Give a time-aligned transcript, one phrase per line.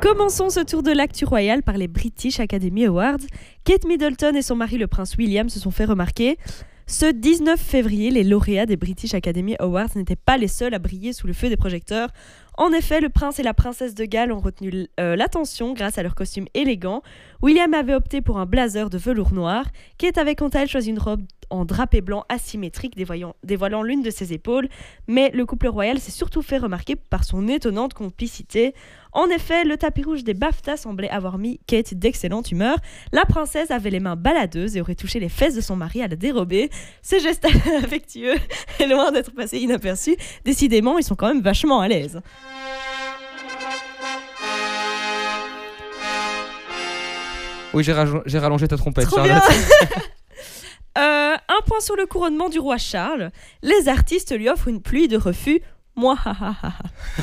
[0.00, 3.18] Commençons ce tour de l'actu royal par les British Academy Awards.
[3.64, 6.38] Kate Middleton et son mari le prince William se sont fait remarquer.
[6.86, 11.12] Ce 19 février, les lauréats des British Academy Awards n'étaient pas les seuls à briller
[11.12, 12.10] sous le feu des projecteurs.
[12.56, 16.04] En effet, le prince et la princesse de Galles ont retenu euh, l'attention grâce à
[16.04, 17.02] leur costume élégant.
[17.42, 19.66] William avait opté pour un blazer de velours noir.
[19.98, 24.02] Kate avait quant à elle choisi une robe en drapé blanc asymétrique dévoilant, dévoilant l'une
[24.02, 24.68] de ses épaules.
[25.06, 28.74] Mais le couple royal s'est surtout fait remarquer par son étonnante complicité.
[29.12, 32.76] En effet, le tapis rouge des BAFTA semblait avoir mis Kate d'excellente humeur.
[33.12, 36.08] La princesse avait les mains baladeuses et aurait touché les fesses de son mari à
[36.08, 36.70] la dérober.
[37.02, 37.46] Ce geste
[37.82, 38.36] affectueux
[38.78, 40.16] est loin d'être passé inaperçu.
[40.44, 42.20] Décidément, ils sont quand même vachement à l'aise.
[47.74, 47.92] Oui, j'ai
[48.38, 49.20] rallongé, ta trompette, Trop.
[50.96, 51.27] Euh,
[51.58, 53.30] un point sur le couronnement du roi Charles.
[53.62, 55.60] Les artistes lui offrent une pluie de refus.
[55.96, 56.16] Moi,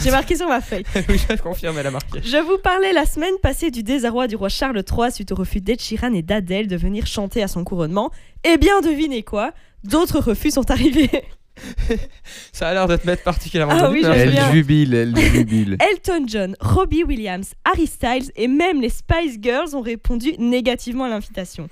[0.04, 0.84] j'ai marqué sur ma feuille.
[1.10, 2.20] oui, je confirme, elle a marqué.
[2.22, 5.62] Je vous parlais la semaine passée du désarroi du roi Charles III suite au refus
[5.62, 8.12] d'Ed Sheeran et d'Adèle de venir chanter à son couronnement.
[8.44, 9.54] Eh bien, devinez quoi?
[9.86, 11.10] D'autres refus sont arrivés.
[12.52, 15.78] Ça a l'air de te mettre particulièrement Ah oui, Elle jubile, elle jubile.
[15.80, 21.10] Elton John, Robbie Williams, Harry Styles et même les Spice Girls ont répondu négativement à
[21.10, 21.70] l'invitation.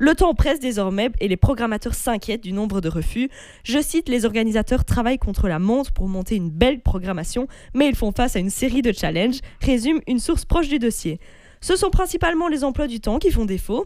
[0.00, 3.28] Le temps presse désormais et les programmateurs s'inquiètent du nombre de refus.
[3.64, 7.96] Je cite, les organisateurs travaillent contre la montre pour monter une belle programmation, mais ils
[7.96, 11.18] font face à une série de challenges, résume une source proche du dossier.
[11.60, 13.84] Ce sont principalement les emplois du temps qui font défaut.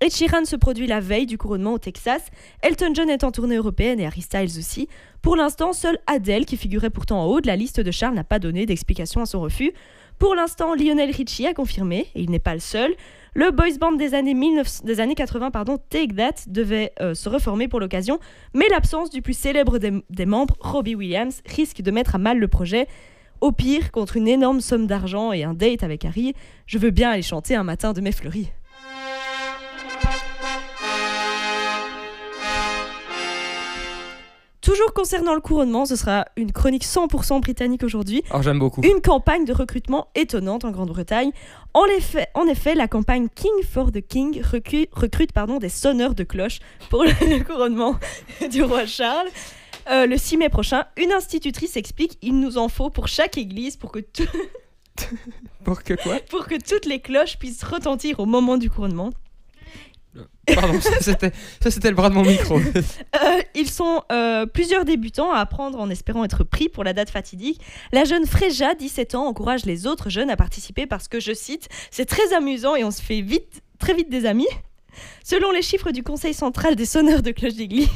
[0.00, 2.22] Ed Sheeran se produit la veille du couronnement au Texas,
[2.62, 4.88] Elton John est en tournée européenne et Harry Styles aussi.
[5.20, 8.24] Pour l'instant, seule Adele, qui figurait pourtant en haut de la liste de Charles, n'a
[8.24, 9.72] pas donné d'explication à son refus.
[10.18, 12.94] Pour l'instant, Lionel Richie a confirmé, et il n'est pas le seul.
[13.34, 17.28] Le boys band des années, 19 des années 80, pardon, Take That, devait euh, se
[17.28, 18.18] reformer pour l'occasion,
[18.54, 22.38] mais l'absence du plus célèbre des, des membres, Robbie Williams, risque de mettre à mal
[22.38, 22.88] le projet.
[23.40, 26.34] Au pire, contre une énorme somme d'argent et un date avec Harry,
[26.66, 28.50] je veux bien aller chanter un matin de mes fleuris.
[34.80, 38.22] Toujours concernant le couronnement, ce sera une chronique 100% britannique aujourd'hui.
[38.30, 38.80] Alors j'aime beaucoup.
[38.80, 41.32] Une campagne de recrutement étonnante en Grande-Bretagne.
[41.74, 46.24] En effet, en effet, la campagne King for the King recrute pardon, des sonneurs de
[46.24, 47.96] cloches pour le couronnement
[48.50, 49.28] du roi Charles.
[49.90, 53.76] Euh, le 6 mai prochain, une institutrice explique il nous en faut pour chaque église
[53.76, 54.24] pour que, tout-
[55.64, 56.16] Pour que quoi?
[56.30, 59.10] pour que toutes les cloches puissent retentir au moment du couronnement.
[60.54, 62.58] Pardon, ça c'était, le bras de mon micro.
[63.22, 67.10] Euh, ils sont euh, plusieurs débutants à apprendre en espérant être pris pour la date
[67.10, 67.60] fatidique.
[67.92, 71.68] La jeune Fréja, 17 ans, encourage les autres jeunes à participer parce que, je cite,
[71.90, 74.48] c'est très amusant et on se fait vite, très vite des amis.
[75.24, 77.88] Selon les chiffres du Conseil central des sonneurs de cloches d'église,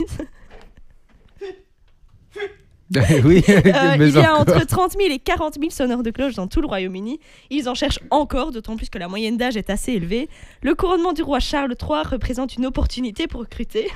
[3.24, 6.46] oui, euh, il y a entre 30 000 et 40 000 sonneurs de cloches dans
[6.46, 7.18] tout le Royaume-Uni.
[7.50, 10.28] Ils en cherchent encore, d'autant plus que la moyenne d'âge est assez élevée.
[10.62, 13.88] Le couronnement du roi Charles III représente une opportunité pour recruter.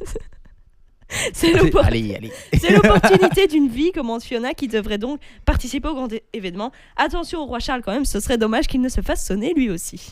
[1.34, 1.52] C'est
[2.72, 6.72] l'opportunité d'une vie, commente Fiona, qui devrait donc participer au grand événement.
[6.96, 9.68] Attention au roi Charles quand même, ce serait dommage qu'il ne se fasse sonner lui
[9.68, 10.10] aussi.